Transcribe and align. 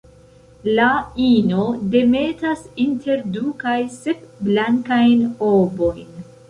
La 0.77 0.87
ino 1.25 1.65
demetas 1.97 2.65
inter 2.87 3.23
du 3.37 3.45
kaj 3.63 3.79
sep 4.01 4.29
blankajn 4.51 5.27
ovojn. 5.55 6.25